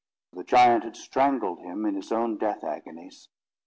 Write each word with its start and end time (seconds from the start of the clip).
The 0.33 0.43
giant 0.43 0.83
had 0.83 0.97
strangled 0.97 1.59
him 1.59 1.85
in 1.85 1.93
his 1.93 2.11
own 2.11 2.39
death 2.39 2.63
agonies. 2.63 3.29